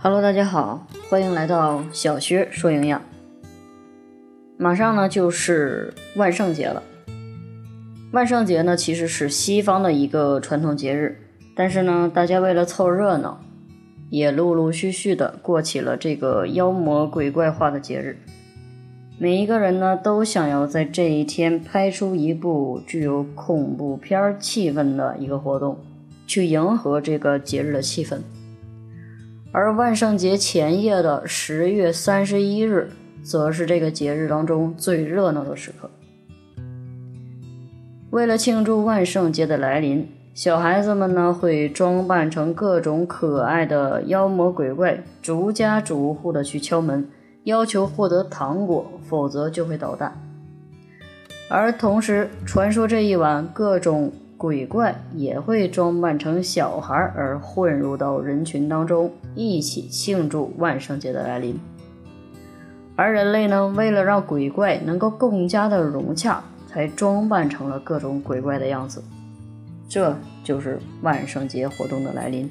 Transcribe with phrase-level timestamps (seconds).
[0.00, 3.02] Hello，大家好，欢迎来到小薛说营养。
[4.56, 6.80] 马上呢就是万圣节了。
[8.12, 11.18] 万圣节呢其实是西方的一个传统节日，
[11.56, 13.40] 但是呢大家为了凑热闹，
[14.08, 18.20] 也陆陆续续的过起了这个妖魔鬼怪化的节日。
[19.18, 25.76] 每一个人呢都想要在这一天拍出一部具有恐怖片气氛的一个活动，
[26.24, 28.20] 去迎合这个节日的气氛。
[29.50, 32.90] 而万圣节前夜的十月三十一日，
[33.22, 35.90] 则是这个节日当中最热闹的时刻。
[38.10, 47.08] 为了庆祝万圣节的来临，小孩子们呢会装扮成各种可爱的妖魔鬼怪，逐家逐户的去敲门，
[47.44, 50.20] 要求获得糖果，否则就会捣蛋。
[51.48, 54.12] 而同时，传说这一晚各种。
[54.38, 61.58] 鬼怪也会装扮成小孩而混入到人群当中，一起庆祝万圣节的来临。
[62.94, 69.02] 而人类呢，为了让鬼怪能够更加的融洽，才装扮成了各种鬼怪的样子。
[69.88, 72.48] 这就是万圣节活动的来临。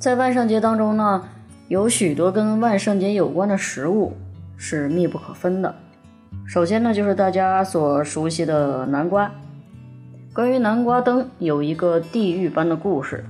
[0.00, 1.28] 在万圣节当中呢，
[1.68, 4.14] 有许多跟万圣节有关的食物
[4.56, 5.72] 是密不可分的。
[6.46, 9.30] 首先呢，就是大家所熟悉的南瓜。
[10.32, 13.24] 关于南瓜灯，有一个地狱般的故事，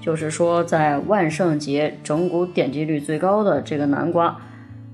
[0.00, 4.40] 就是说在万圣节整蛊点击率最高的这个南瓜，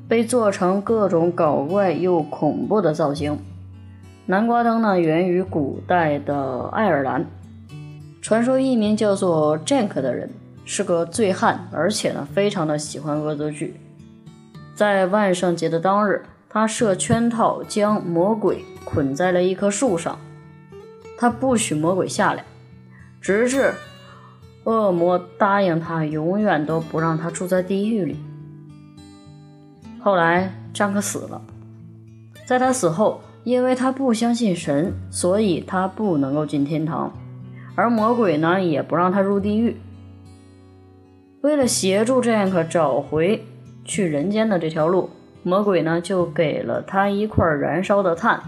[0.06, 3.38] 被做成各种搞怪又恐怖的造型。
[4.26, 7.24] 南瓜灯呢，源于古代的爱尔兰，
[8.20, 10.28] 传说一名叫做 Jack 的人
[10.66, 13.80] 是个醉汉，而且呢，非常的喜欢恶作剧，
[14.74, 16.22] 在万圣节的当日。
[16.58, 20.18] 他设圈套，将魔鬼捆在了一棵树上，
[21.16, 22.44] 他不许魔鬼下来，
[23.20, 23.72] 直至
[24.64, 28.16] 恶魔答应他，永远都不让他住在地狱里。
[30.00, 31.40] 后来，詹克死了，
[32.44, 37.12] 在他死后，因为他不相信神，所以他不能够进天堂，
[37.76, 39.76] 而魔鬼呢，也不让他入地狱。
[41.42, 43.46] 为了协助詹克找回
[43.84, 45.10] 去人间的这条路。
[45.42, 48.40] 魔鬼呢，就给了他一块燃烧的炭。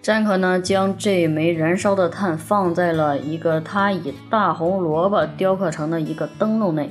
[0.00, 6.90] 詹克呢，将这枚燃烧的炭放在了一个他以大红萝卜雕刻成的一个灯笼内。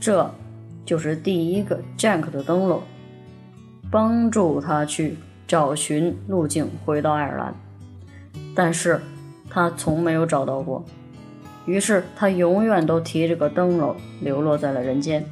[0.00, 0.30] 这
[0.84, 2.82] 就是第一个 Jack 的灯笼，
[3.90, 7.54] 帮助他去找寻路径回到爱尔兰。
[8.54, 9.00] 但是
[9.50, 10.84] 他从没有找到过，
[11.66, 15.24] 于是他永远都提着个灯笼流落在了人间。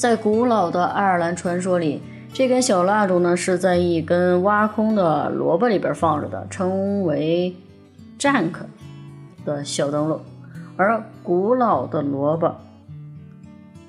[0.00, 2.00] 在古老的爱尔兰传说里，
[2.32, 7.54] 这根小蜡烛呢是在一根挖空的萝卜里边放着的，称为
[8.18, 8.50] “Jack”
[9.44, 10.18] 的小灯笼。
[10.78, 12.56] 而古老的萝卜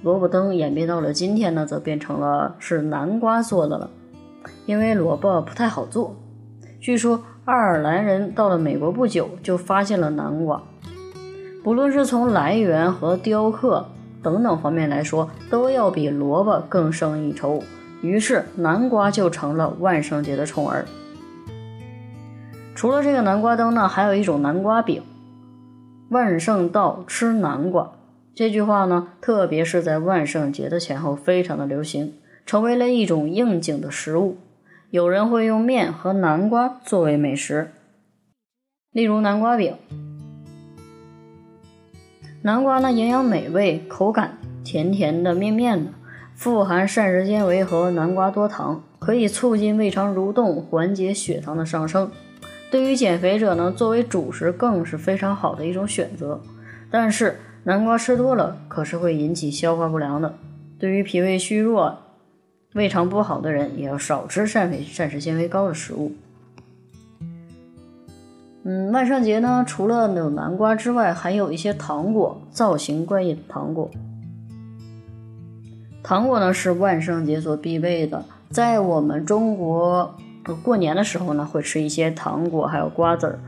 [0.02, 3.90] 萝卜灯演变到了今天呢，则变成了是南瓜做的了，
[4.66, 6.18] 因为萝卜不太好做。
[6.82, 10.62] 据说爱尔兰人到了美国不久就发现了南瓜，
[11.64, 13.86] 不论是从来源和雕刻。
[14.22, 17.64] 等等方面来说，都要比萝卜更胜一筹。
[18.02, 20.86] 于是，南瓜就成了万圣节的宠儿。
[22.76, 25.04] 除了这个南瓜灯呢，还有一种南瓜饼。
[26.10, 27.94] 万圣到吃南瓜
[28.34, 32.16] 这句话呢，特别是在万圣节的前后，非常的流行，
[32.46, 34.38] 成为了一种应景的食物。
[34.90, 37.72] 有人会用面和南瓜作为美食，
[38.92, 39.76] 例如南瓜饼。
[42.44, 45.92] 南瓜呢，营养美味，口感甜甜的、面面的，
[46.34, 52.10] 富含膳食纤维和南瓜多糖，可以促进胃肠蠕动，缓解血糖的上升。
[52.72, 56.42] 对于减肥者呢，作为主食更是非常好的一种选择。
[56.90, 60.34] 但是南瓜吃多了可是会引起消化不良的。
[60.80, 62.00] 对于脾胃虚弱、
[62.74, 66.14] 胃肠不好的人，也要少吃膳肥膳食纤维高的食物。
[68.72, 73.92] 嗯，万圣节呢，除了有南瓜之外，还有一些糖果，造型怪异的糖果。
[76.02, 80.16] 糖果呢是万圣节所必备的，在我们中国
[80.64, 83.40] 过年的时候呢，会吃一些糖果，还有瓜子儿，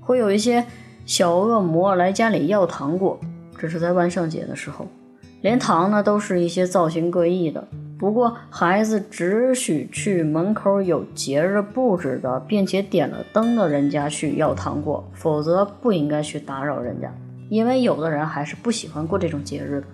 [0.00, 0.64] 会有一些
[1.04, 3.18] 小恶魔来家里要糖果，
[3.58, 4.86] 这是在万圣节的时候，
[5.40, 7.66] 连糖呢都是一些造型各异的。
[7.98, 17.12] 不过，孩子只许去门口有节日布置的，并且点了灯的人家去要糖果，否则不应该去打扰人家，
[17.48, 19.86] 因为有的人还是不喜欢过这种节日的。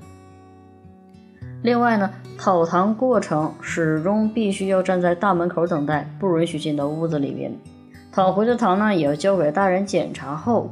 [1.62, 7.51] 另外呢，讨糖过程始终必须要站在大门口等待，不允许进到屋子里面。
[8.12, 10.71] 讨回的糖呢，也要交给大人检查后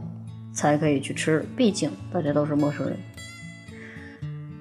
[0.52, 2.96] 才可以去吃，毕竟大家都是陌生人。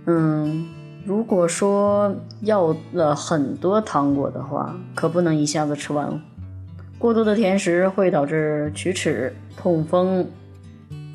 [0.06, 0.68] 嗯，
[1.03, 6.19] 如果说要了很多糖果的话，可不能一下子吃完哦。
[7.00, 10.27] 过多的甜食会导致龋齿、痛风、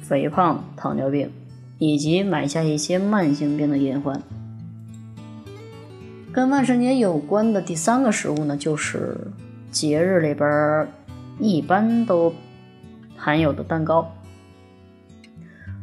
[0.03, 1.31] 肥胖、糖尿病，
[1.79, 4.21] 以及埋下一些慢性病的隐患。
[6.33, 9.17] 跟万圣节有关的第三个食物呢，就是
[9.71, 10.89] 节日里边
[11.39, 12.35] 一般都
[13.17, 14.13] 含有的蛋糕。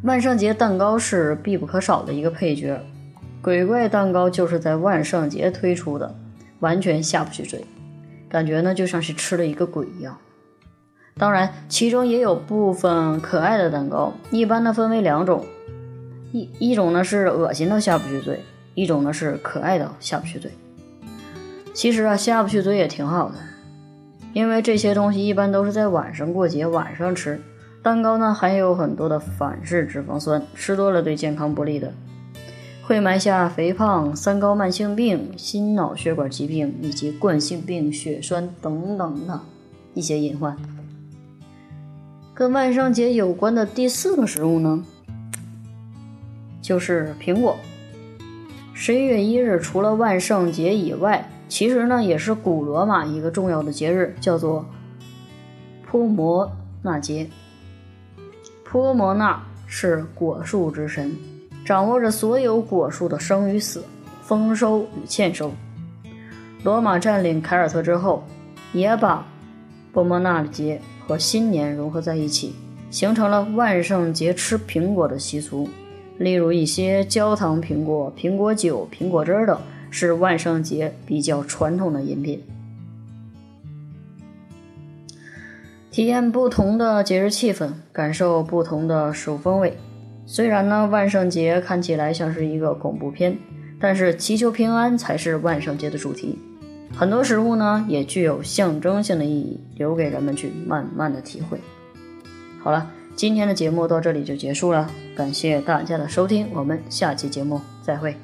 [0.04, 2.78] 万圣节蛋糕是必不可少的一个配角，
[3.44, 6.16] 鬼怪蛋糕就是在万圣节推出的，
[6.62, 7.66] 完全下不去嘴，
[8.30, 10.18] 感觉呢就像是吃了一个鬼一样。
[11.18, 15.46] 当然，其中也有部分可爱的蛋糕，一般呢分为两种，
[16.32, 18.40] 一一种呢是恶心的下不去嘴。
[18.76, 20.50] 一种呢是可爱的下不去嘴，
[21.74, 23.36] 其实啊下不去嘴也挺好的，
[24.32, 27.42] 因为这些东西一般都是在晚上过节晚上吃。
[27.84, 31.94] 蛋糕呢含有很多的反式脂肪酸，吃多了对健康不利的，
[32.86, 39.40] 会埋下肥胖、三高、慢性病、心脑血管疾病以及冠心病、血栓等等的
[39.94, 40.58] 一些隐患。
[42.34, 44.84] 跟万圣节有关的第四个食物呢，
[46.62, 47.56] 就是苹果。
[48.74, 54.66] 十一月一日，除了万圣节以外，其实呢也是古罗马一个重要的节日，叫做
[55.86, 56.52] 泼摩
[56.82, 57.30] 纳节。
[58.66, 61.16] 泼摩纳是果树之神，
[61.66, 63.84] 掌握着所有果树的生与死、
[64.22, 65.52] 丰收与欠收。
[66.64, 68.24] 罗马占领凯尔特之后，
[68.74, 69.26] 也把
[69.92, 72.56] 波摩纳节和新年融合在一起，
[72.90, 75.70] 形成了万圣节吃苹果的习俗。
[76.18, 82.42] 例如一些焦糖苹果、苹果酒、苹果汁等，是万圣节比较传统的饮品。
[85.92, 89.78] 体验不同的节日气氛，感受不同的食物风味。
[90.26, 93.38] 虽然呢，万圣节看起来像是一个恐怖片，
[93.80, 96.40] 但是祈求平安才是万圣节的主题。
[96.96, 101.60] 很多食物呢，也具有象征性的意义，留给人们去慢慢的体会。
[102.62, 102.92] 好了。
[103.16, 108.18] 今天的节目到这里就结束了，感谢大家的收听，我们下期节目再会。